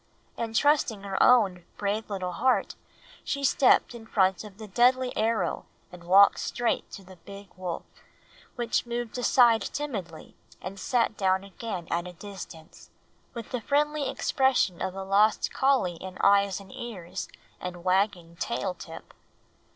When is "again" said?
11.43-11.87